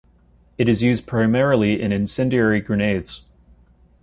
[0.57, 3.25] It is used primarily in incendiary grenades.